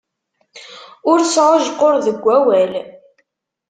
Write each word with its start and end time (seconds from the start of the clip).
Ur 1.11 1.19
sɛujqur 1.33 1.95
deg 2.05 2.23
awal. 2.37 2.73